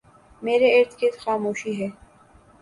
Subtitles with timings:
[0.41, 1.87] میرے اردگرد خاموشی ہے۔